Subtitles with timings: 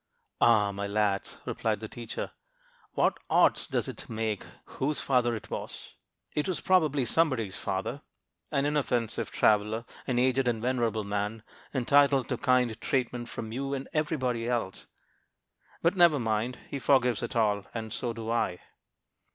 [0.41, 2.31] "Ah, my lads," replied the teacher,
[2.93, 5.93] "what odds does it make whose father it was?
[6.33, 8.01] It was probably somebody's father,
[8.51, 13.87] an inoffensive traveler, an aged and venerable man, entitled to kind treatment from you and
[13.93, 14.87] everybody else.
[15.83, 18.59] But never mind; he forgives it all, and so do I."